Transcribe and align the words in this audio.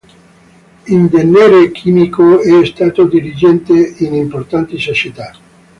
Ingegnere 0.87 1.71
chimico 1.71 2.39
è 2.41 2.65
stato 2.65 3.03
dirigente 3.05 3.95
in 3.99 4.15
importanti 4.15 4.79
società. 4.79 5.31